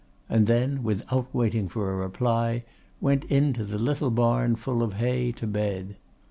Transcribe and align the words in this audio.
and 0.27 0.47
then, 0.47 0.81
without 0.81 1.27
waiting 1.31 1.69
for 1.69 1.91
a 1.91 1.95
reply, 1.95 2.63
went 2.99 3.23
into 3.25 3.63
the 3.63 3.77
little 3.77 4.09
barn 4.09 4.55
full 4.55 4.81
of 4.81 4.93
hay, 4.93 5.31
to 5.31 5.45
bed. 5.45 5.95